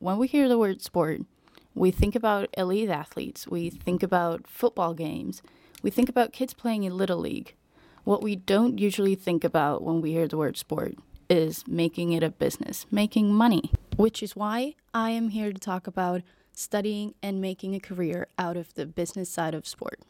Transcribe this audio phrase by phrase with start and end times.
[0.00, 1.22] when we hear the word sport,
[1.74, 5.42] we think about elite athletes, we think about football games,
[5.82, 7.54] we think about kids playing in Little League.
[8.04, 10.96] What we don't usually think about when we hear the word sport
[11.28, 15.86] is making it a business, making money, which is why I am here to talk
[15.86, 16.22] about
[16.52, 20.00] studying and making a career out of the business side of sport.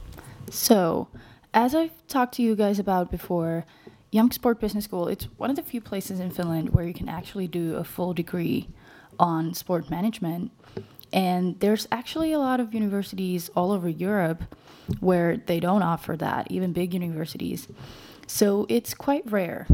[0.49, 1.09] So,
[1.53, 3.65] as I've talked to you guys about before,
[4.11, 7.09] Young Sport Business School, it's one of the few places in Finland where you can
[7.09, 8.67] actually do a full degree
[9.19, 10.51] on sport management.
[11.11, 14.43] And there's actually a lot of universities all over Europe
[14.99, 17.67] where they don't offer that, even big universities.
[18.27, 19.67] So it's quite rare.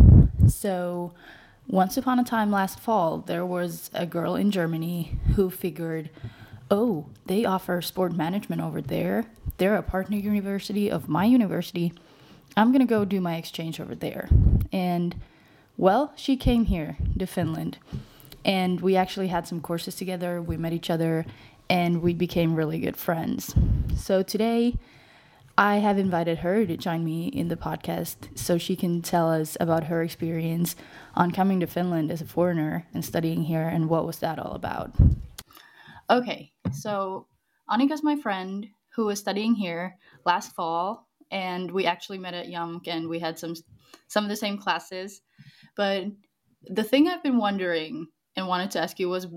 [0.48, 1.14] So
[1.68, 6.10] once upon a time last fall, there was a girl in Germany who figured,
[6.70, 9.26] oh, they offer sport management over there.
[9.58, 11.94] They're a partner university of my university.
[12.56, 14.30] I'm going to go do my exchange over there.
[14.72, 15.16] And
[15.78, 17.78] well, she came here to Finland
[18.46, 20.42] and we actually had some courses together.
[20.42, 21.26] We met each other
[21.70, 23.54] and we became really good friends.
[23.98, 24.78] So today,
[25.58, 29.58] I have invited her to join me in the podcast so she can tell us
[29.60, 30.76] about her experience
[31.16, 34.52] on coming to Finland as a foreigner and studying here and what was that all
[34.52, 34.92] about.
[36.10, 37.28] Okay, so
[37.70, 42.88] Annika's my friend who was studying here last fall and we actually met at JAMK
[42.88, 43.56] and we had some
[44.08, 45.22] some of the same classes.
[45.76, 46.06] But
[46.68, 49.28] the thing I've been wondering and wanted to ask you was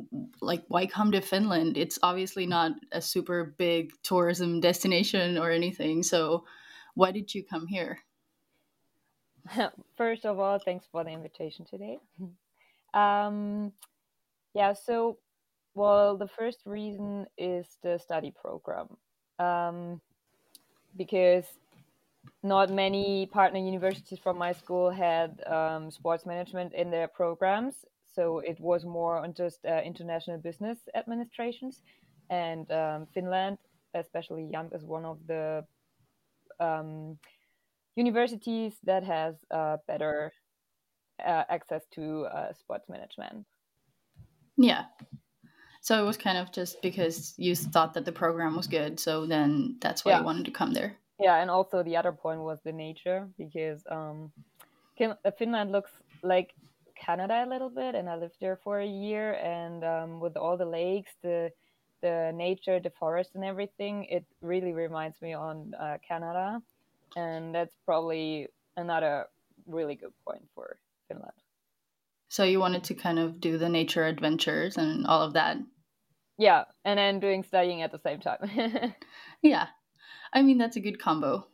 [0.41, 1.77] like why come to Finland?
[1.77, 6.03] It's obviously not a super big tourism destination or anything.
[6.03, 6.45] So
[6.95, 7.99] why did you come here?
[9.97, 11.99] First of all, thanks for the invitation today.
[12.95, 13.73] Um,
[14.55, 15.19] yeah, so
[15.75, 18.97] well, the first reason is the study program.
[19.39, 20.01] Um,
[20.97, 21.45] because
[22.43, 27.75] not many partner universities from my school had um, sports management in their programs
[28.19, 31.83] so it was more on just uh, international business administrations.
[32.31, 33.59] And um, Finland,
[33.95, 35.65] especially JAMK, is one of the
[36.59, 37.17] um,
[37.95, 40.33] universities that has uh, better
[41.25, 43.47] uh, access to uh, sports management.
[44.57, 44.87] Yeah.
[45.81, 48.99] So it was kind of just because you thought that the program was good.
[48.99, 50.19] So then that's why yeah.
[50.19, 50.97] you wanted to come there.
[51.21, 51.37] Yeah.
[51.41, 54.33] And also the other point was the nature because um,
[55.39, 55.93] Finland looks
[56.25, 56.53] like
[57.05, 59.35] Canada a little bit, and I lived there for a year.
[59.35, 61.51] And um, with all the lakes, the
[62.01, 66.63] the nature, the forest, and everything, it really reminds me on uh, Canada,
[67.17, 69.27] and that's probably another
[69.67, 70.79] really good point for
[71.09, 71.33] Finland.
[72.29, 75.57] So you wanted to kind of do the nature adventures and all of that.
[76.37, 78.95] Yeah, and then doing studying at the same time.
[79.43, 79.67] yeah,
[80.33, 81.47] I mean that's a good combo.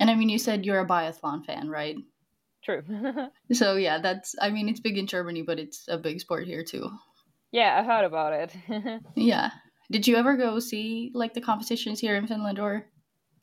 [0.00, 1.96] And I mean, you said you're a biathlon fan, right?
[2.68, 2.82] True.
[3.52, 6.62] so yeah, that's I mean it's big in Germany, but it's a big sport here
[6.62, 6.90] too.
[7.50, 9.02] Yeah, I heard about it.
[9.16, 9.50] yeah.
[9.90, 12.84] Did you ever go see like the competitions here in Finland or?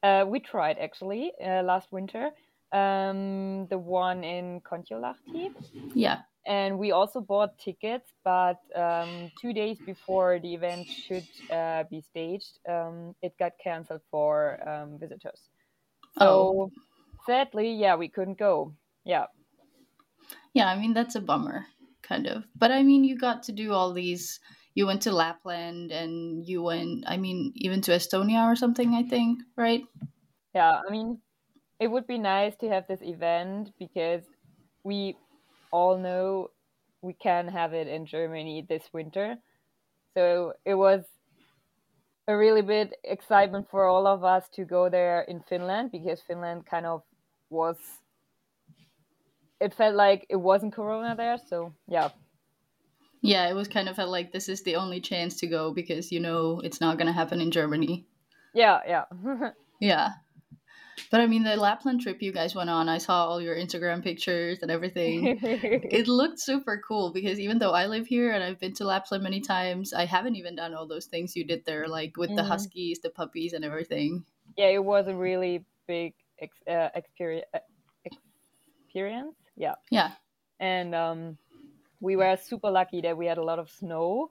[0.04, 2.30] Uh, we tried actually uh, last winter.
[2.72, 5.50] Um, the one in Kontiolahti.
[5.96, 6.20] Yeah.
[6.46, 12.02] And we also bought tickets, but um, two days before the event should uh, be
[12.02, 15.50] staged, um, it got canceled for um, visitors.
[16.20, 16.72] So oh.
[17.26, 18.76] sadly, yeah, we couldn't go.
[19.06, 19.28] Yeah.
[20.54, 21.66] Yeah, I mean that's a bummer,
[22.02, 22.44] kind of.
[22.56, 24.40] But I mean, you got to do all these.
[24.74, 27.06] You went to Lapland, and you went.
[27.08, 28.94] I mean, even to Estonia or something.
[28.94, 29.84] I think, right?
[30.54, 31.20] Yeah, I mean,
[31.80, 34.24] it would be nice to have this event because
[34.84, 35.18] we
[35.72, 36.52] all know
[37.02, 39.38] we can have it in Germany this winter.
[40.14, 41.04] So it was
[42.28, 46.66] a really big excitement for all of us to go there in Finland because Finland
[46.66, 47.04] kind of
[47.50, 47.78] was
[49.60, 51.38] it felt like it wasn't Corona there.
[51.50, 52.10] So yeah.
[53.22, 56.12] Yeah, it was kind of felt like this is the only chance to go because
[56.12, 58.06] you know it's not going to happen in Germany.
[58.54, 59.06] Yeah, yeah.
[59.80, 60.10] yeah.
[61.12, 64.02] But I mean, the Lapland trip you guys went on, I saw all your Instagram
[64.02, 65.40] pictures and everything.
[65.44, 69.24] it looked super cool because even though I live here and I've been to Lapland
[69.24, 72.38] many times, I haven't even done all those things you did there, like with mm-hmm.
[72.38, 74.24] the huskies, the puppies, and everything.
[74.56, 77.46] Yeah, it was a really big ex- uh, experience.
[78.86, 79.76] Experience yeah.
[79.90, 80.12] Yeah.
[80.60, 81.38] And um,
[82.00, 84.30] we were super lucky that we had a lot of snow.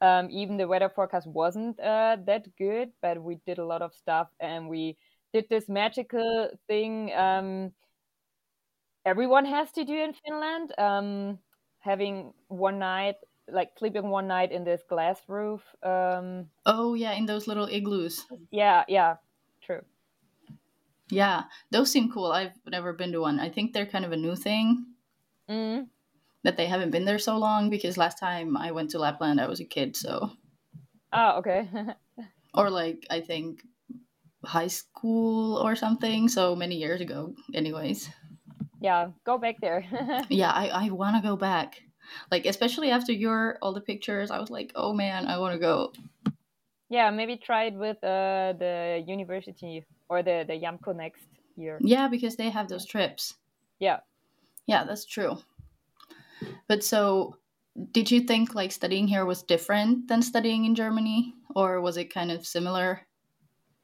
[0.00, 3.94] Um, even the weather forecast wasn't uh, that good, but we did a lot of
[3.94, 4.96] stuff and we
[5.32, 7.72] did this magical thing um,
[9.04, 10.72] everyone has to do in Finland.
[10.78, 11.38] Um,
[11.80, 13.16] having one night,
[13.50, 15.62] like sleeping one night in this glass roof.
[15.82, 18.24] Um, oh, yeah, in those little igloos.
[18.50, 19.16] Yeah, yeah.
[21.12, 22.32] Yeah, those seem cool.
[22.32, 23.38] I've never been to one.
[23.38, 24.86] I think they're kind of a new thing.
[25.50, 25.88] Mm.
[26.44, 29.46] that they haven't been there so long because last time I went to Lapland, I
[29.46, 30.30] was a kid, so.
[31.12, 31.68] Oh, okay.
[32.54, 33.62] or like, I think
[34.42, 38.08] high school or something, so many years ago, anyways.
[38.80, 39.84] Yeah, go back there.
[40.30, 41.82] yeah, I, I want to go back.
[42.30, 45.60] Like, especially after your all the pictures, I was like, oh man, I want to
[45.60, 45.92] go.
[46.92, 51.24] Yeah, maybe try it with uh, the university or the, the JAMK next
[51.56, 51.78] year.
[51.80, 53.32] Yeah, because they have those trips.
[53.78, 54.00] Yeah.
[54.66, 55.38] Yeah, that's true.
[56.68, 57.38] But so,
[57.92, 62.12] did you think like studying here was different than studying in Germany, or was it
[62.12, 63.00] kind of similar?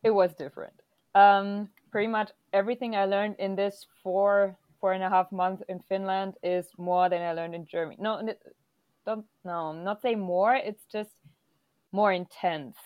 [0.02, 0.74] It was different.
[1.14, 5.80] Um, pretty much everything I learned in this four four and a half months in
[5.80, 7.96] Finland is more than I learned in Germany.
[7.98, 8.20] No,
[9.06, 10.54] don't no, not say more.
[10.54, 11.10] It's just
[11.90, 12.76] more intense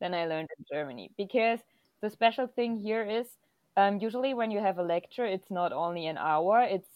[0.00, 1.60] than I learned in Germany because
[2.00, 3.26] the special thing here is
[3.76, 6.88] um, usually when you have a lecture, it's not only an hour; it's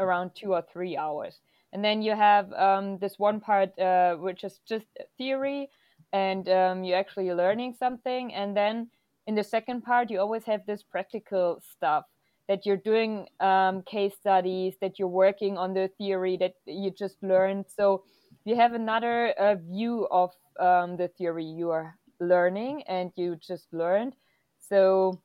[0.00, 1.40] around two or three hours.
[1.72, 4.86] And then you have um, this one part uh, which is just
[5.16, 5.68] theory,
[6.12, 8.32] and um, you're actually learning something.
[8.32, 8.88] And then
[9.26, 12.04] in the second part, you always have this practical stuff
[12.48, 17.22] that you're doing um, case studies, that you're working on the theory that you just
[17.22, 17.66] learned.
[17.68, 18.04] So
[18.44, 23.72] you have another uh, view of um, the theory you are learning and you just
[23.72, 24.14] learned.
[24.58, 25.20] So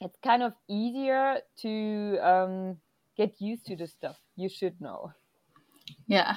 [0.00, 2.76] it's kind of easier to um,
[3.16, 5.12] get used to the stuff you should know.
[6.06, 6.36] Yeah.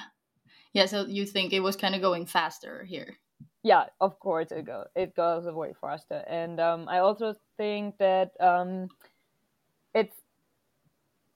[0.72, 3.16] Yeah, so you think it was kind of going faster here?
[3.62, 4.86] Yeah, of course it goes.
[4.94, 8.88] It goes way faster, and um, I also think that um,
[9.94, 10.14] it's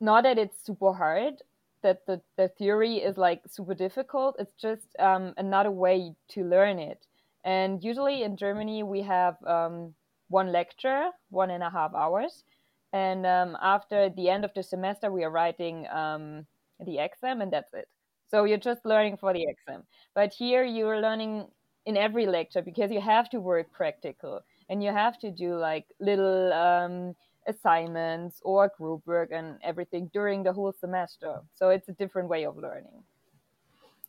[0.01, 1.43] not that it's super hard.
[1.83, 4.37] That the, the theory is like super difficult.
[4.39, 7.05] It's just um, another way to learn it.
[7.45, 9.95] And usually in Germany we have um,
[10.29, 12.45] one lecture, one and a half hours,
[12.93, 16.47] and um, after the end of the semester we are writing um,
[16.85, 17.89] the exam, and that's it.
[18.31, 19.85] So you're just learning for the exam.
[20.15, 21.47] But here you're learning
[21.87, 25.87] in every lecture because you have to work practical and you have to do like
[26.01, 27.15] little um,
[27.47, 31.41] assignments or group work and everything during the whole semester.
[31.55, 33.03] So it's a different way of learning.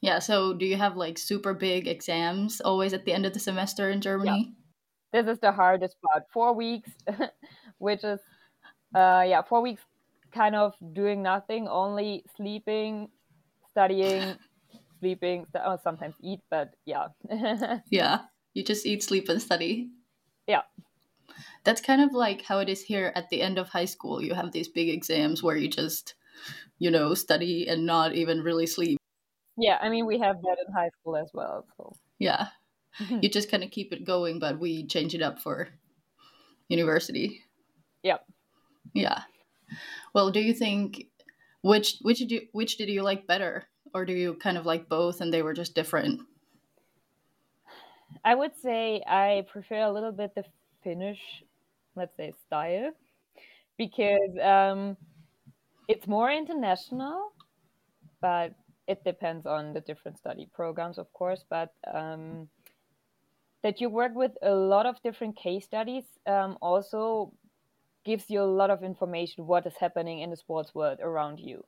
[0.03, 0.19] Yeah.
[0.19, 3.89] So do you have like super big exams always at the end of the semester
[3.89, 4.51] in Germany?
[5.13, 5.21] Yeah.
[5.21, 6.23] This is the hardest part.
[6.33, 6.91] Four weeks,
[7.77, 8.19] which is,
[8.93, 9.81] uh, yeah, four weeks
[10.33, 13.07] kind of doing nothing, only sleeping,
[13.69, 14.35] studying,
[14.99, 17.07] sleeping, oh, sometimes eat, but yeah.
[17.89, 18.23] yeah,
[18.53, 19.89] you just eat, sleep, and study.
[20.47, 20.63] Yeah.
[21.63, 24.21] That's kind of like how it is here at the end of high school.
[24.21, 26.15] You have these big exams where you just,
[26.77, 28.99] you know, study and not even really sleep.
[29.57, 31.65] Yeah, I mean, we have that in high school as well.
[31.77, 31.93] So.
[32.19, 32.47] Yeah.
[33.09, 35.69] you just kind of keep it going, but we change it up for
[36.69, 37.41] university.
[38.03, 38.25] Yep.
[38.93, 39.21] Yeah.
[40.13, 41.07] Well, do you think
[41.61, 44.89] which which did you which did you like better, or do you kind of like
[44.89, 46.21] both and they were just different?
[48.23, 50.43] I would say I prefer a little bit the
[50.83, 51.19] Finnish,
[51.95, 52.91] let's say, style
[53.77, 54.97] because um,
[55.87, 57.31] it's more international,
[58.21, 58.53] but
[58.87, 61.43] it depends on the different study programs, of course.
[61.49, 62.49] But um,
[63.63, 67.33] that you work with a lot of different case studies um, also
[68.05, 71.63] gives you a lot of information what is happening in the sports world around you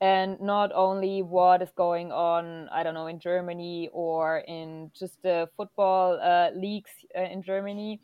[0.00, 5.20] and not only what is going on i don't know in germany or in just
[5.22, 8.00] the football uh, leagues uh, in germany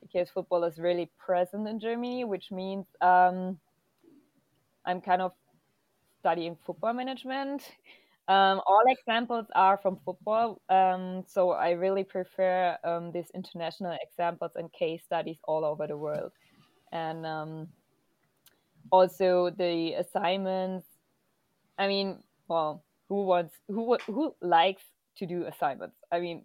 [0.00, 3.58] because football is really present in germany which means um,
[4.86, 5.32] i'm kind of
[6.18, 7.62] studying football management
[8.28, 14.52] um, all examples are from football um, so i really prefer um, these international examples
[14.56, 16.32] and case studies all over the world
[16.92, 17.68] and um,
[18.90, 20.86] also the assignments.
[21.78, 24.82] I mean, well, who wants who who likes
[25.18, 25.96] to do assignments?
[26.12, 26.44] I mean,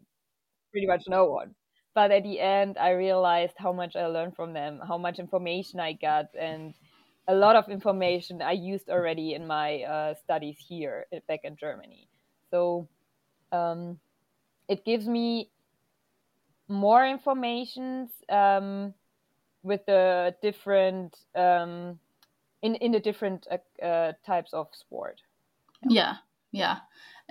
[0.72, 1.56] pretty much no one.
[1.96, 5.80] But at the end, I realized how much I learned from them, how much information
[5.80, 6.74] I got, and
[7.28, 11.56] a lot of information I used already in my uh, studies here uh, back in
[11.56, 12.08] Germany.
[12.52, 12.88] So
[13.52, 14.00] um,
[14.68, 15.50] it gives me
[16.68, 18.94] more information um,
[19.64, 22.00] with the different um,
[22.62, 25.22] in in the different uh, uh, types of sport.
[25.88, 26.16] Yeah.
[26.52, 26.78] yeah,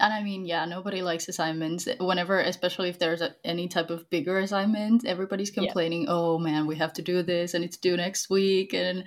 [0.03, 1.89] and I mean, yeah, nobody likes assignments.
[2.01, 6.03] Whenever, especially if there's a, any type of bigger assignment, everybody's complaining.
[6.03, 6.09] Yeah.
[6.11, 9.05] Oh man, we have to do this, and it's due next week, and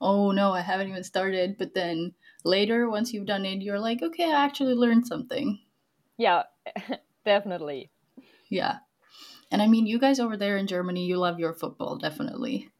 [0.00, 1.58] oh no, I haven't even started.
[1.58, 5.60] But then later, once you've done it, you're like, okay, I actually learned something.
[6.16, 6.44] Yeah,
[7.26, 7.90] definitely.
[8.48, 8.78] Yeah.
[9.52, 12.70] And I mean, you guys over there in Germany, you love your football, definitely.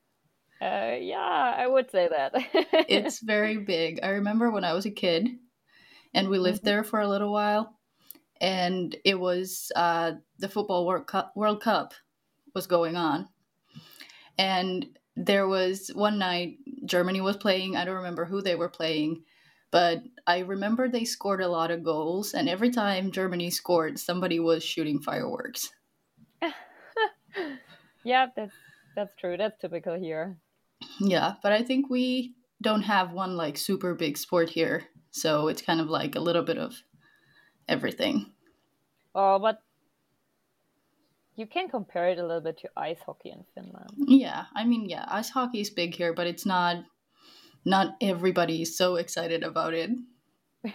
[0.62, 2.32] Uh, yeah, I would say that.
[2.88, 4.00] it's very big.
[4.02, 5.28] I remember when I was a kid,
[6.14, 6.64] and we lived Mhm.
[6.64, 7.78] there for a little while.
[8.40, 11.94] And it was uh, the football World Cup, World Cup
[12.54, 13.28] was going on,
[14.38, 17.76] and there was one night Germany was playing.
[17.76, 19.24] I don't remember who they were playing,
[19.70, 24.40] but I remember they scored a lot of goals, and every time Germany scored, somebody
[24.40, 25.70] was shooting fireworks.
[28.02, 28.56] yeah, that's
[28.94, 29.36] that's true.
[29.36, 30.40] That's typical here.
[31.00, 35.62] Yeah, but I think we don't have one like super big sport here, so it's
[35.62, 36.82] kind of like a little bit of
[37.68, 38.32] everything.
[39.14, 39.62] Oh, but
[41.36, 43.90] you can compare it a little bit to ice hockey in Finland.
[43.96, 46.84] Yeah, I mean, yeah, ice hockey is big here, but it's not
[47.64, 49.90] not everybody is so excited about it.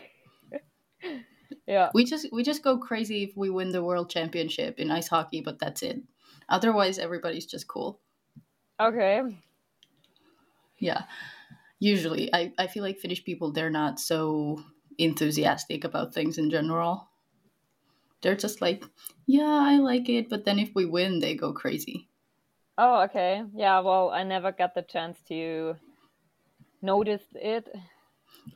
[1.67, 1.89] Yeah.
[1.93, 5.41] We just we just go crazy if we win the world championship in ice hockey,
[5.41, 6.01] but that's it.
[6.47, 7.99] Otherwise, everybody's just cool.
[8.79, 9.21] Okay.
[10.77, 11.03] Yeah.
[11.79, 14.63] Usually, I, I feel like Finnish people, they're not so
[14.97, 17.09] enthusiastic about things in general.
[18.21, 18.83] They're just like,
[19.25, 22.07] yeah, I like it, but then if we win, they go crazy.
[22.77, 23.43] Oh, okay.
[23.53, 25.75] Yeah, well, I never got the chance to
[26.81, 27.69] notice it.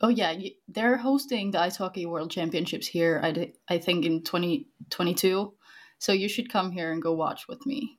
[0.02, 0.34] Oh, yeah,
[0.68, 5.52] they're hosting the Ice Hockey World Championships here, i, I think, in 2022.
[5.98, 7.98] So you should come here and go watch with me.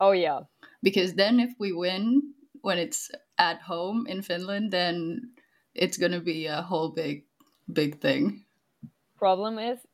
[0.00, 0.40] Oh, yeah.
[0.82, 5.32] Because then if we win when it's at home in Finland, then
[5.74, 7.26] it's going to be a whole big,
[7.72, 8.46] big thing.
[9.16, 9.86] Problem is,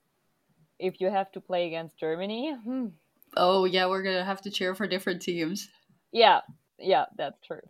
[0.78, 2.88] if you have to play against Germany, hmm,
[3.36, 5.68] Oh, yeah, we're going to have to cheer for different teams.
[6.12, 6.40] yeah,
[6.78, 7.60] yeah, that's true.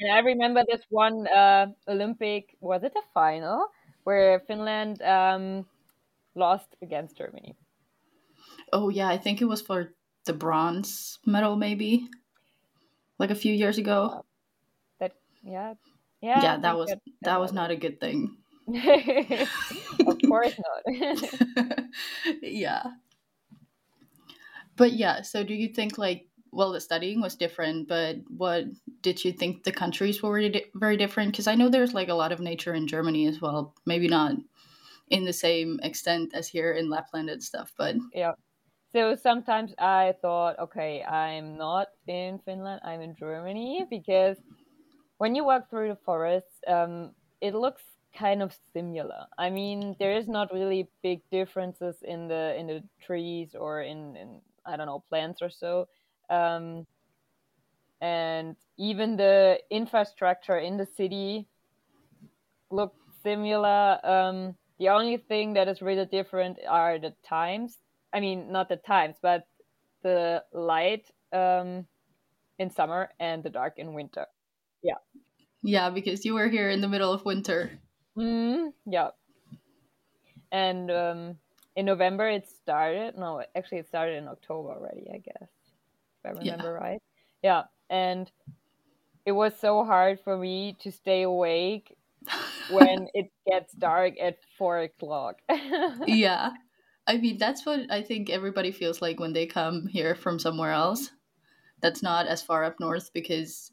[0.00, 3.68] And I remember this one uh, Olympic, was it a final,
[4.04, 5.68] where Finland um,
[6.34, 7.56] lost against Germany.
[8.72, 9.94] Oh, yeah, I think it was for
[10.24, 12.08] the bronze medal, maybe,
[13.18, 14.24] like a few years ago.
[15.48, 15.74] Yeah,
[16.20, 16.42] yeah.
[16.42, 18.36] Yeah, that was that was not a good thing.
[20.06, 21.84] of course not.
[22.42, 22.82] yeah.
[24.76, 28.64] But yeah, so do you think like well the studying was different, but what
[29.00, 32.14] did you think the countries were di- very different because I know there's like a
[32.14, 33.74] lot of nature in Germany as well.
[33.86, 34.36] Maybe not
[35.08, 38.32] in the same extent as here in Lapland and stuff, but yeah.
[38.92, 44.38] So sometimes I thought, okay, I'm not in Finland, I'm in Germany because
[45.18, 47.10] when you walk through the forest, um,
[47.40, 47.82] it looks
[48.16, 49.26] kind of similar.
[49.36, 54.16] I mean, there is not really big differences in the in the trees or in,
[54.16, 55.88] in I don't know plants or so.
[56.30, 56.86] Um,
[58.00, 61.46] and even the infrastructure in the city
[62.70, 63.98] look similar.
[64.04, 67.78] Um, the only thing that is really different are the times.
[68.12, 69.46] I mean, not the times, but
[70.02, 71.86] the light um,
[72.58, 74.26] in summer and the dark in winter.
[74.88, 74.98] Yeah,
[75.62, 77.80] Yeah, because you were here in the middle of winter.
[78.16, 79.12] Mm, yeah.
[80.50, 81.38] And um,
[81.76, 83.16] in November it started.
[83.16, 85.50] No, actually it started in October already, I guess.
[86.24, 86.40] If I Yeah.
[86.40, 87.00] remember right.
[87.42, 87.64] Yeah.
[87.90, 88.30] And
[89.26, 91.96] it was so hard for me to stay awake
[92.68, 95.40] when it gets dark at four o'clock.
[96.04, 96.50] yeah.
[97.06, 100.72] I mean, that's what I think everybody feels like when they come here from somewhere
[100.72, 101.10] else
[101.82, 103.72] that's not as far up north because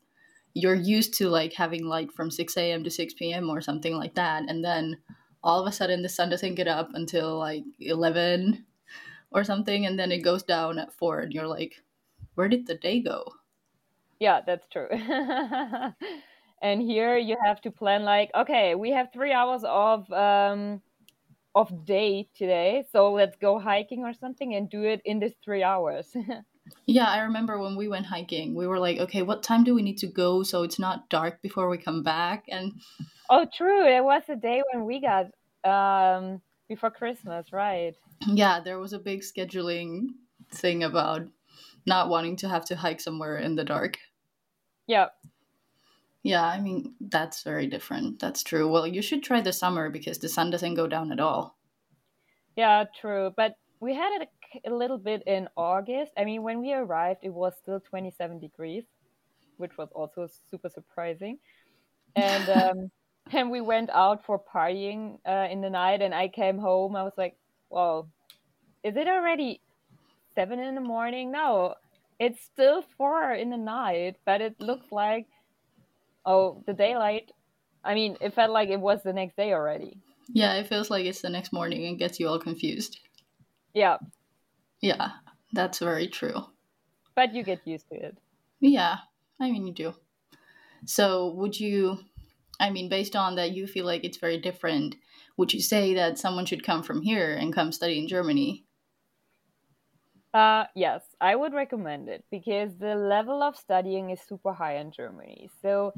[0.56, 2.84] you're used to like having light from 6 a.m.
[2.84, 3.50] to 6 p.m.
[3.50, 4.44] or something like that.
[4.50, 4.98] And then
[5.44, 8.66] all of a sudden the sun doesn't get up until like 11
[9.32, 9.86] or something.
[9.86, 11.76] And then it goes down at 4 and you're like,
[12.36, 13.26] where did the day go?
[14.20, 14.88] yeah, that's true.
[16.62, 20.82] and here you have to plan like, okay, we have three hours of um,
[21.54, 25.64] of day today, so let's go hiking or something and do it in this three
[25.64, 26.16] hours.
[26.86, 29.82] Yeah, I remember when we went hiking, we were like, okay, what time do we
[29.82, 32.46] need to go so it's not dark before we come back?
[32.50, 32.74] And
[33.30, 33.88] oh, true.
[33.88, 35.26] it was a day when we got
[35.64, 37.96] um, before Christmas, right?
[38.28, 40.10] yeah, there was a big scheduling
[40.52, 41.28] thing about
[41.86, 43.98] not wanting to have to hike somewhere in the dark.
[44.88, 45.08] Yeah.
[46.24, 48.20] Yeah, I mean, that's very different.
[48.20, 48.68] That's true.
[48.68, 51.58] Well, you should try the summer because the sun doesn't go down at all.
[52.56, 53.32] Yeah, true.
[53.36, 54.30] But we had it
[54.66, 56.12] a, a little bit in August.
[56.18, 58.84] I mean, when we arrived, it was still 27 degrees,
[59.58, 61.40] which was also super surprising.
[62.16, 62.92] And um,
[63.32, 66.96] and we went out for partying uh, in the night, and I came home.
[66.96, 67.38] I was like,
[67.70, 68.10] "Well,
[68.84, 69.62] is it already
[70.36, 71.32] seven in the morning?
[71.32, 71.76] No,
[72.20, 75.28] it's still four in the night, but it looks like
[76.26, 77.32] oh, the daylight.
[77.84, 79.98] I mean, it felt like it was the next day already.
[80.34, 83.00] Yeah, it feels like it's the next morning and gets you all confused.
[83.76, 83.98] Yeah,
[84.80, 85.18] Yeah,
[85.52, 86.46] that's very true.
[87.16, 88.18] but you get used to it.
[88.60, 88.98] Yeah,
[89.40, 89.96] I mean, you do.
[90.86, 92.00] So, would you
[92.60, 94.96] I mean, based on that, you feel like it's very different.
[95.38, 98.66] Would you say that someone should come from here and come study in Germany?
[100.34, 104.92] Uh, yes, I would recommend it because the level of studying is super high in
[104.92, 105.50] Germany.
[105.62, 105.94] So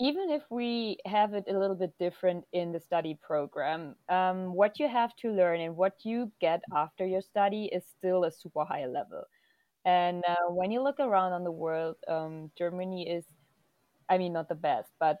[0.00, 4.78] even if we have it a little bit different in the study program, um, what
[4.78, 8.64] you have to learn and what you get after your study is still a super
[8.64, 9.24] high level.
[9.84, 13.24] And uh, when you look around on the world, um, Germany is,
[14.08, 15.18] I mean, not the best, but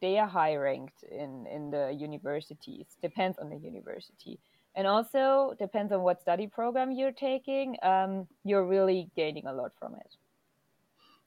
[0.00, 2.86] they are high ranked in, in the universities.
[3.00, 4.38] Depends on the university.
[4.74, 7.76] And also depends on what study program you're taking.
[7.82, 10.16] Um, you're really gaining a lot from it.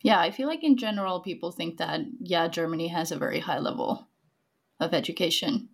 [0.03, 3.59] Yeah, I feel like in general, people think that, yeah, Germany has a very high
[3.59, 4.07] level
[4.79, 5.69] of education.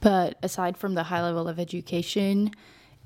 [0.00, 2.50] But aside from the high level of education,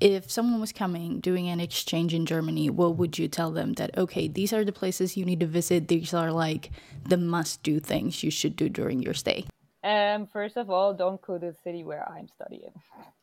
[0.01, 3.97] if someone was coming doing an exchange in Germany, what would you tell them that
[3.97, 5.87] okay, these are the places you need to visit.
[5.87, 6.71] These are like
[7.07, 9.45] the must-do things you should do during your stay.
[9.81, 12.73] Um, first of all, don't go to the city where I'm studying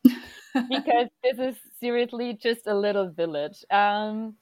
[0.69, 3.63] because this is seriously just a little village.
[3.69, 4.37] Um,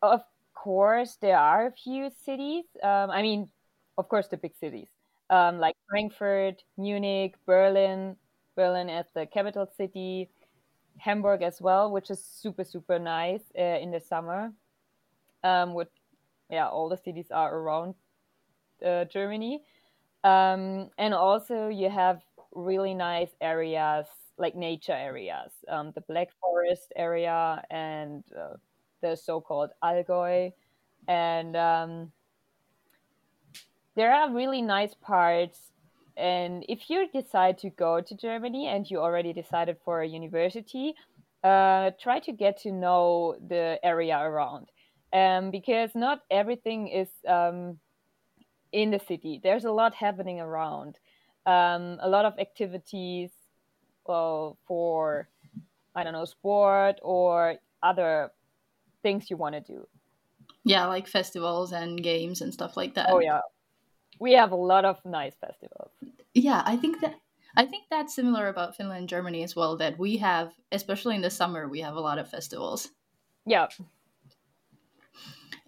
[0.00, 0.22] of
[0.62, 2.64] course, there are a few cities.
[2.82, 3.48] Um, I mean,
[3.96, 4.88] of course, the big cities
[5.30, 8.16] um, like Frankfurt, Munich, Berlin.
[8.56, 10.28] Berlin as the capital city,
[10.98, 14.52] Hamburg as well, which is super super nice uh, in the summer.
[15.44, 15.88] Um, with
[16.50, 17.94] yeah, all the cities are around
[18.84, 19.62] uh, Germany,
[20.24, 22.20] um, and also you have
[22.52, 28.56] really nice areas like nature areas, um, the Black Forest area and uh,
[29.00, 30.52] the so-called Allgäu,
[31.08, 32.12] and um,
[33.94, 35.58] there are really nice parts.
[36.16, 40.94] And if you decide to go to Germany and you already decided for a university,
[41.42, 44.66] uh, try to get to know the area around,
[45.12, 47.78] um, because not everything is um,
[48.72, 49.40] in the city.
[49.42, 50.98] There's a lot happening around,
[51.46, 53.30] um, a lot of activities,
[54.06, 55.28] well, for
[55.94, 58.30] I don't know, sport or other
[59.02, 59.86] things you want to do.
[60.64, 63.08] Yeah, like festivals and games and stuff like that.
[63.10, 63.40] Oh yeah,
[64.18, 65.90] we have a lot of nice festivals.
[66.34, 67.14] Yeah, I think that
[67.56, 69.76] I think that's similar about Finland and Germany as well.
[69.76, 72.90] That we have, especially in the summer, we have a lot of festivals.
[73.46, 73.68] Yeah.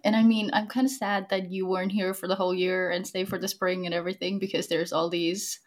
[0.05, 2.91] And I mean, I'm kind of sad that you weren't here for the whole year
[2.91, 5.59] and stay for the spring and everything because there's all these.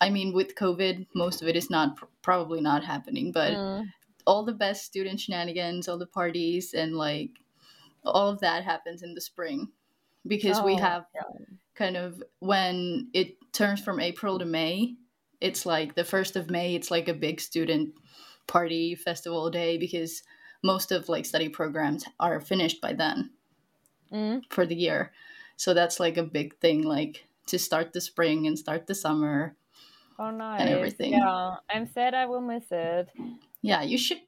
[0.00, 3.84] I mean, with COVID, most of it is not probably not happening, but mm.
[4.26, 7.30] All the best student shenanigans, all the parties, and like
[8.04, 9.68] all of that happens in the spring
[10.26, 11.46] because oh, we have yeah.
[11.74, 14.94] kind of when it turns from April to May,
[15.40, 17.94] it's like the first of May, it's like a big student
[18.46, 20.22] party festival day because
[20.62, 23.30] most of like study programs are finished by then
[24.12, 24.42] mm.
[24.50, 25.12] for the year.
[25.56, 29.56] So that's like a big thing, like to start the spring and start the summer.
[30.18, 30.60] Oh nice.
[30.60, 31.12] And everything.
[31.12, 31.56] Yeah.
[31.70, 33.08] I'm sad I will miss it.
[33.66, 34.20] Yeah, you should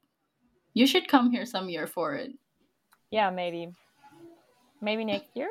[0.74, 2.32] you should come here some year for it.
[3.10, 3.70] Yeah, maybe.
[4.82, 5.48] Maybe next year?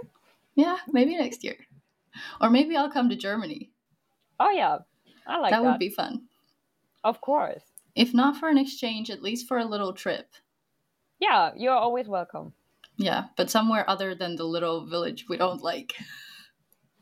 [0.56, 1.56] Yeah, maybe next year.
[2.42, 3.72] Or maybe I'll come to Germany.
[4.42, 4.80] Oh yeah.
[5.26, 5.62] I like that.
[5.62, 6.24] That would be fun.
[7.06, 7.64] Of course.
[7.96, 10.28] If not for an exchange, at least for a little trip.
[11.20, 12.54] Yeah, you're always welcome.
[12.98, 15.94] Yeah, but somewhere other than the little village we don't like.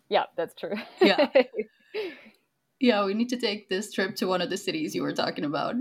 [0.08, 0.76] Yeah, that's true.
[1.02, 1.30] yeah.
[2.80, 5.46] Yeah, we need to take this trip to one of the cities you were talking
[5.46, 5.74] about.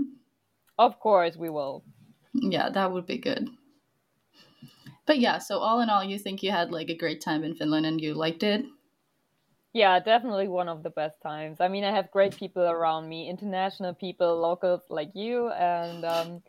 [0.77, 1.83] Of course, we will.
[2.33, 3.49] Yeah, that would be good.
[5.05, 7.55] But yeah, so all in all, you think you had like a great time in
[7.55, 8.65] Finland and you liked it?
[9.73, 11.59] Yeah, definitely one of the best times.
[11.59, 16.41] I mean, I have great people around me, international people, locals like you, and um,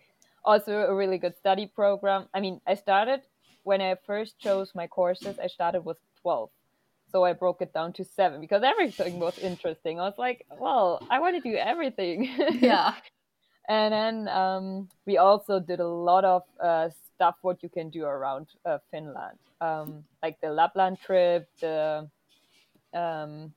[0.44, 2.28] also a really good study program.
[2.32, 3.22] I mean, I started
[3.64, 6.50] when I first chose my courses, I started with 12.
[7.10, 9.98] So I broke it down to seven because everything was interesting.
[9.98, 12.30] I was like, well, I want to do everything.
[12.60, 12.94] Yeah.
[13.68, 18.04] And then um, we also did a lot of uh, stuff what you can do
[18.04, 22.08] around uh, Finland, um, like the Lapland trip, the
[22.94, 23.52] um,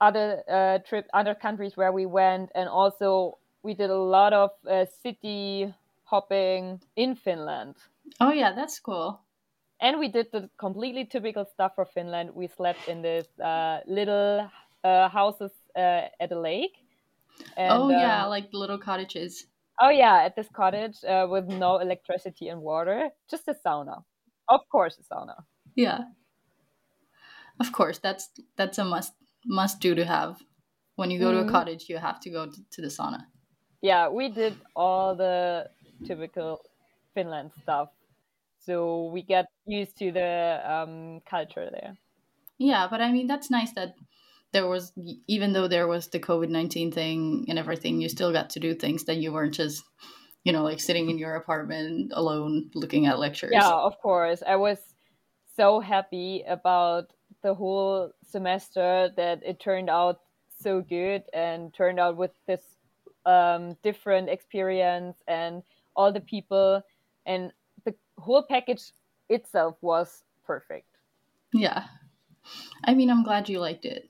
[0.00, 4.50] other uh, trip, other countries where we went, and also we did a lot of
[4.68, 5.72] uh, city
[6.04, 7.74] hopping in Finland.
[8.20, 9.20] Oh yeah, that's cool.
[9.80, 12.30] And we did the completely typical stuff for Finland.
[12.34, 14.50] We slept in this uh, little
[14.82, 16.84] uh, houses uh, at a lake.
[17.56, 19.46] And, oh yeah, um, like the little cottages.
[19.80, 24.02] Oh yeah, at this cottage uh, with no electricity and water, just a sauna.
[24.48, 25.36] Of course, a sauna.
[25.74, 26.00] Yeah.
[27.60, 29.12] Of course, that's that's a must
[29.46, 30.40] must do to have.
[30.96, 31.34] When you go mm-hmm.
[31.34, 31.52] to a mm-hmm.
[31.52, 33.26] cottage, you have to go to, to the sauna.
[33.80, 35.68] Yeah, we did all the
[36.04, 36.60] typical
[37.14, 37.90] Finland stuff,
[38.58, 41.96] so we get used to the um, culture there.
[42.58, 43.94] Yeah, but I mean that's nice that
[44.52, 44.92] there was
[45.26, 48.74] even though there was the COVID nineteen thing and everything, you still got to do
[48.74, 49.84] things that you weren't just
[50.44, 53.50] you know like sitting in your apartment alone looking at lectures.
[53.52, 54.42] Yeah, of course.
[54.46, 54.78] I was
[55.56, 60.20] so happy about the whole semester that it turned out
[60.60, 62.62] so good and turned out with this
[63.26, 65.62] um, different experience and
[65.94, 66.82] all the people
[67.26, 67.52] and
[67.84, 68.92] the whole package
[69.28, 70.88] itself was perfect.
[71.52, 71.84] Yeah.
[72.84, 74.08] I mean, I'm glad you liked it.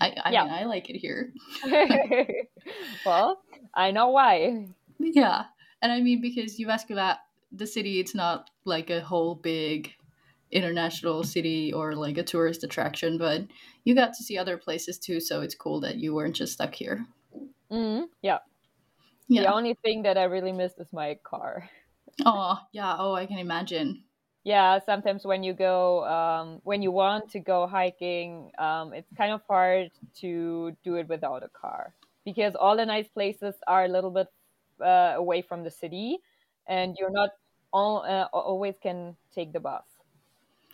[0.00, 0.44] I, I yeah.
[0.44, 1.32] mean, I like it here.
[3.06, 3.42] well,
[3.74, 4.66] I know why.
[4.98, 5.44] Yeah.
[5.82, 7.16] And I mean, because Jyväskylä,
[7.52, 9.92] the city, it's not like a whole big
[10.50, 13.42] international city or like a tourist attraction, but
[13.84, 15.20] you got to see other places too.
[15.20, 17.06] So it's cool that you weren't just stuck here.
[17.70, 18.38] Mm, yeah.
[19.28, 19.42] Yeah.
[19.42, 21.70] The only thing that I really missed is my car.
[22.26, 22.96] Oh, yeah.
[22.98, 24.02] Oh, I can imagine.
[24.44, 29.32] Yeah, sometimes when you go, um, when you want to go hiking, um, it's kind
[29.32, 33.88] of hard to do it without a car because all the nice places are a
[33.88, 34.28] little bit
[34.80, 36.18] uh, away from the city,
[36.66, 37.30] and you're not
[37.72, 39.84] all, uh, always can take the bus.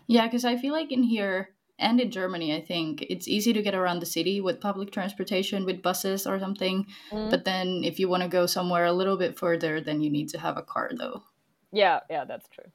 [0.06, 3.62] Yeah, because I feel like in here and in Germany, I think it's easy to
[3.62, 6.86] get around the city with public transportation, with buses or something.
[7.10, 7.30] Mm.
[7.30, 10.28] But then if you want to go somewhere a little bit further, then you need
[10.30, 11.24] to have a car, though.
[11.72, 12.70] Yeah, yeah, that's true.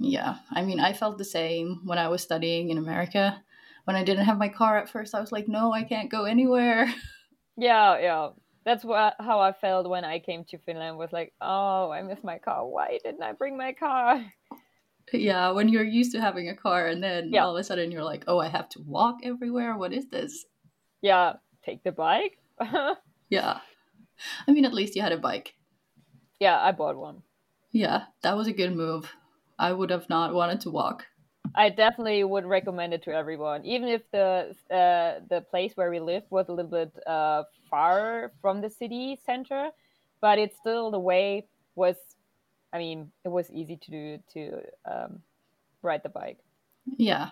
[0.00, 3.42] Yeah, I mean, I felt the same when I was studying in America.
[3.84, 6.24] When I didn't have my car at first, I was like, no, I can't go
[6.24, 6.92] anywhere.
[7.56, 8.28] Yeah, yeah.
[8.64, 10.96] That's what how I felt when I came to Finland.
[10.96, 12.66] Was like, oh, I miss my car.
[12.66, 14.24] Why didn't I bring my car?
[15.12, 17.44] Yeah, when you're used to having a car and then yeah.
[17.44, 19.76] all of a sudden you're like, oh, I have to walk everywhere.
[19.76, 20.46] What is this?
[21.02, 21.34] Yeah,
[21.64, 22.38] take the bike.
[23.28, 23.58] yeah.
[24.46, 25.54] I mean, at least you had a bike.
[26.38, 27.22] Yeah, I bought one.
[27.72, 29.12] Yeah, that was a good move.
[29.60, 31.06] I would have not wanted to walk.
[31.54, 36.00] I definitely would recommend it to everyone, even if the uh, the place where we
[36.00, 39.70] live was a little bit uh, far from the city center,
[40.20, 41.96] but it's still the way was
[42.72, 45.22] I mean, it was easy to do to um,
[45.82, 46.38] ride the bike.
[46.96, 47.30] Yeah.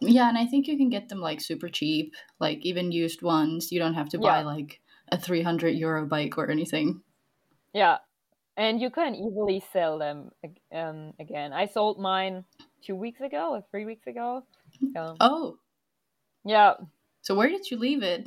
[0.00, 3.72] Yeah, and I think you can get them like super cheap, like even used ones.
[3.72, 4.46] You don't have to buy yeah.
[4.46, 7.02] like a 300 euro bike or anything.
[7.74, 7.98] Yeah.
[8.58, 10.32] And you can easily sell them
[10.74, 11.52] um, again.
[11.52, 12.44] I sold mine
[12.82, 14.42] two weeks ago or three weeks ago.
[14.80, 15.14] Yeah.
[15.20, 15.58] Oh.
[16.44, 16.74] Yeah.
[17.22, 18.26] So where did you leave it?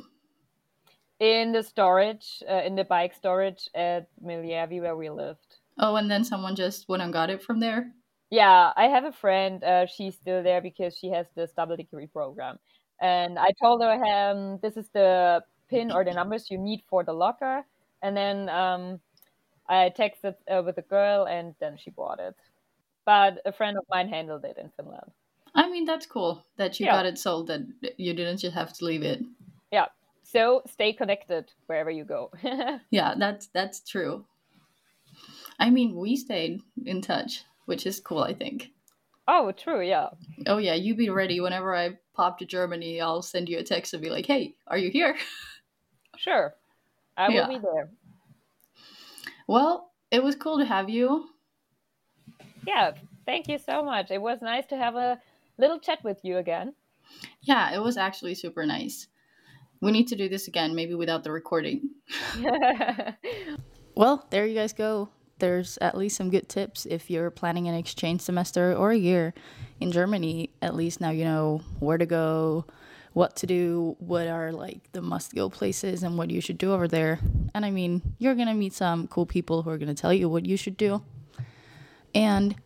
[1.20, 5.58] In the storage, uh, in the bike storage at Miljevi where we lived.
[5.78, 7.92] Oh, and then someone just went and got it from there?
[8.30, 9.62] Yeah, I have a friend.
[9.62, 12.56] Uh, she's still there because she has this double degree program.
[13.02, 17.04] And I told her, um, this is the pin or the numbers you need for
[17.04, 17.66] the locker.
[18.00, 19.00] And then um,
[19.68, 22.36] I texted uh, with a girl and then she bought it.
[23.04, 25.10] But a friend of mine handled it in Finland.
[25.54, 26.92] I mean, that's cool that you yeah.
[26.92, 27.62] got it sold, that
[27.98, 29.22] you didn't just have to leave it.
[29.70, 29.86] Yeah.
[30.22, 32.30] So stay connected wherever you go.
[32.90, 34.24] yeah, that's that's true.
[35.58, 38.70] I mean, we stayed in touch, which is cool, I think.
[39.28, 40.08] Oh, true, yeah.
[40.46, 41.40] Oh, yeah, you be ready.
[41.40, 44.78] Whenever I pop to Germany, I'll send you a text and be like, hey, are
[44.78, 45.16] you here?
[46.18, 46.54] Sure.
[47.16, 47.48] I will yeah.
[47.48, 47.90] be there.
[49.46, 51.28] Well, it was cool to have you.
[52.66, 52.92] Yeah,
[53.26, 54.10] thank you so much.
[54.10, 55.20] It was nice to have a
[55.58, 56.74] little chat with you again.
[57.42, 59.08] Yeah, it was actually super nice.
[59.80, 61.90] We need to do this again, maybe without the recording.
[63.94, 65.08] well, there you guys go
[65.42, 69.34] there's at least some good tips if you're planning an exchange semester or a year
[69.80, 70.50] in Germany.
[70.62, 72.64] At least now you know where to go,
[73.12, 76.72] what to do, what are like the must go places, and what you should do
[76.72, 77.18] over there.
[77.54, 80.46] And I mean, you're gonna meet some cool people who are gonna tell you what
[80.46, 81.02] you should do.
[82.14, 82.56] And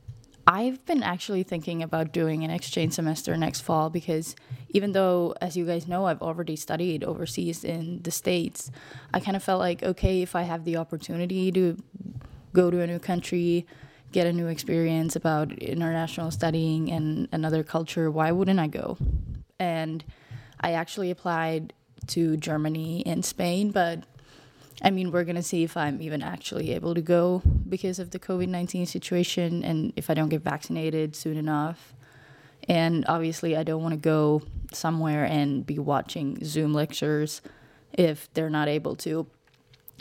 [0.48, 4.36] I've been actually thinking about doing an exchange semester next fall because
[4.68, 8.70] even though, as you guys know, I've already studied overseas in the States,
[9.12, 11.76] I kind of felt like, okay, if I have the opportunity to
[12.52, 13.66] go to a new country,
[14.12, 18.98] get a new experience about international studying and another culture, why wouldn't I go?
[19.58, 20.04] And
[20.60, 21.72] I actually applied
[22.08, 24.04] to Germany and Spain, but
[24.82, 28.10] I mean, we're going to see if I'm even actually able to go because of
[28.10, 31.94] the COVID 19 situation and if I don't get vaccinated soon enough.
[32.68, 34.42] And obviously, I don't want to go
[34.72, 37.40] somewhere and be watching Zoom lectures
[37.92, 39.26] if they're not able to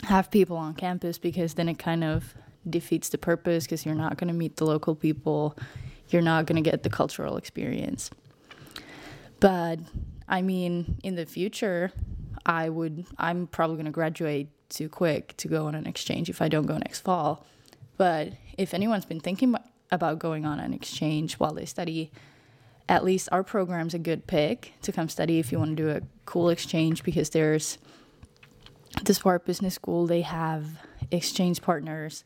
[0.02, 2.34] have people on campus because then it kind of
[2.68, 5.56] defeats the purpose because you're not going to meet the local people,
[6.10, 8.10] you're not going to get the cultural experience.
[9.40, 9.78] But
[10.28, 11.92] I mean, in the future,
[12.44, 16.42] I would I'm probably going to graduate too quick to go on an exchange if
[16.42, 17.46] I don't go next fall.
[17.96, 19.54] But if anyone's been thinking
[19.90, 22.10] about going on an exchange while they study,
[22.88, 25.90] at least our program's a good pick to come study if you want to do
[25.90, 27.78] a cool exchange because there's
[29.04, 30.66] the Smart Business School, they have
[31.10, 32.24] exchange partners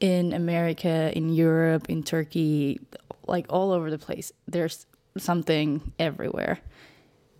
[0.00, 2.80] in America, in Europe, in Turkey,
[3.26, 4.32] like all over the place.
[4.46, 6.60] There's something everywhere.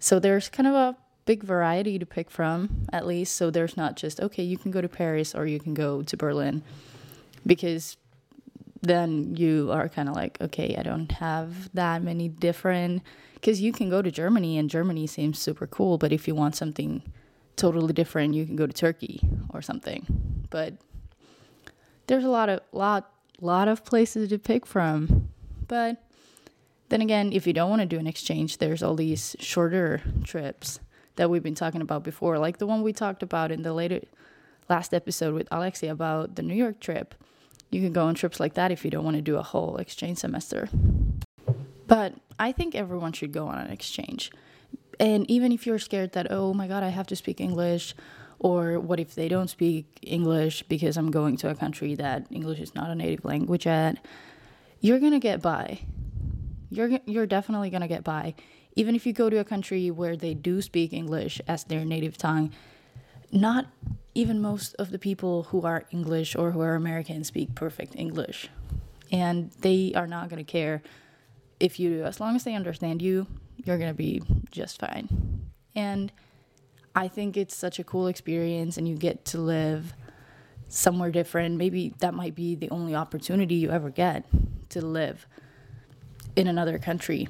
[0.05, 3.37] So there's kind of a big variety to pick from, at least.
[3.37, 6.15] So there's not just, okay, you can go to Paris or you can go to
[6.15, 6.63] Berlin.
[7.47, 7.97] Because
[8.83, 13.01] then you are kind of like, okay, I don't have that many different.
[13.33, 15.97] Because you can go to Germany and Germany seems super cool.
[15.97, 17.03] But if you want something
[17.57, 19.23] totally different, you can go to Turkey
[19.55, 20.47] or something.
[20.51, 20.75] But
[22.09, 25.31] there's a lot of lot lot of places to pick from.
[25.67, 26.04] But
[26.89, 30.81] then again, if you don't want to do an exchange, there's all these shorter trips
[31.17, 34.01] that we've been talking about before, like the one we talked about in the later
[34.69, 37.15] last episode with Alexia about the New York trip.
[37.71, 39.77] You can go on trips like that if you don't want to do a whole
[39.77, 40.69] exchange semester.
[41.87, 44.31] But I think everyone should go on an exchange.
[45.01, 47.95] And even if you're scared that, oh my God, I have to speak English,
[48.39, 52.61] or what if they don't speak English because I'm going to a country that English
[52.61, 54.05] is not a native language at,
[54.81, 55.81] you're going to get by.
[56.75, 58.35] You're, you're definitely going to get by
[58.77, 62.19] even if you go to a country where they do speak English as their native
[62.19, 62.53] tongue,
[63.31, 63.67] not
[64.15, 68.49] even most of the people who are English or who are American speak perfect English.
[69.13, 70.83] And they are not going to care
[71.61, 72.05] if you do.
[72.05, 75.51] As long as they understand you, you're going to be just fine.
[75.75, 76.13] And
[76.95, 79.95] I think it's such a cool experience, and you get to live
[80.69, 81.57] somewhere different.
[81.57, 84.25] Maybe that might be the only opportunity you ever get
[84.71, 85.27] to live
[86.37, 87.29] in another country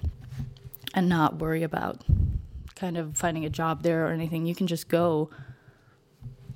[0.95, 2.03] and not worry about
[2.75, 4.47] kind of finding a job there or anything.
[4.47, 5.31] You can just go.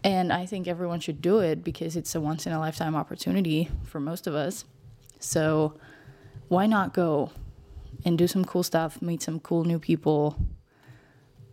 [0.04, 3.68] And I think everyone should do it because it's a once in a lifetime opportunity
[3.84, 4.64] for most of us.
[5.18, 5.74] So
[6.48, 7.32] why not go
[8.04, 10.36] and do some cool stuff, meet some cool new people,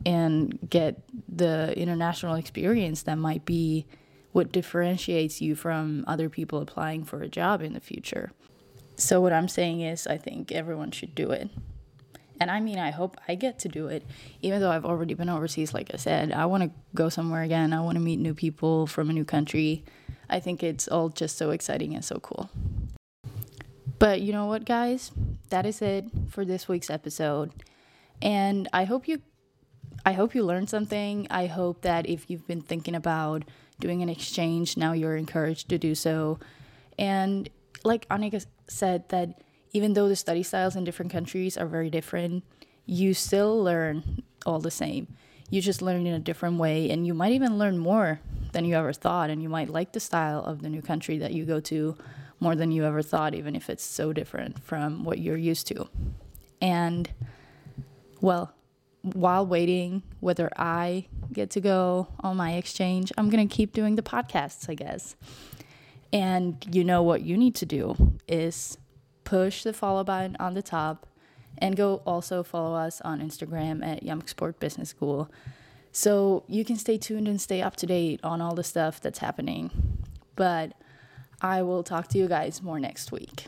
[0.06, 3.86] and get the international experience that might be
[4.32, 8.32] what differentiates you from other people applying for a job in the future.
[8.98, 11.50] So, what I'm saying is, I think everyone should do it.
[12.40, 14.06] And I mean, I hope I get to do it,
[14.42, 16.32] even though I've already been overseas, like I said.
[16.32, 17.72] I want to go somewhere again.
[17.72, 19.86] I want to meet new people from a new country.
[20.30, 22.50] I think it's all just so exciting and so cool.
[24.00, 25.12] But you know what, guys?
[25.50, 27.52] That is it for this week's episode.
[28.22, 29.22] And I hope you
[30.06, 31.26] I hope you learned something.
[31.32, 33.44] I hope that if you've been thinking about
[33.80, 36.40] doing an exchange, now you're encouraged to do so.
[37.00, 37.50] And
[37.84, 42.44] like Annika said that even though the study styles in different countries are very different,
[42.86, 45.08] you still learn all the same.
[45.50, 48.20] You just learn in a different way, and you might even learn more
[48.52, 51.34] than you ever thought, and you might like the style of the new country that
[51.34, 51.98] you go to
[52.40, 55.88] more than you ever thought, even if it's so different from what you're used to.
[56.62, 57.10] And,
[58.22, 58.54] well,
[59.02, 63.96] while waiting whether I get to go on my exchange, I'm going to keep doing
[63.96, 65.16] the podcasts, I guess.
[66.14, 67.96] And you know what you need to do
[68.28, 68.78] is
[69.24, 71.08] push the follow button on the top
[71.58, 75.30] and go also follow us on Instagram at Young Sport Business School
[75.92, 79.20] so you can stay tuned and stay up to date on all the stuff that's
[79.20, 79.72] happening.
[80.36, 80.74] But
[81.42, 83.48] I will talk to you guys more next week.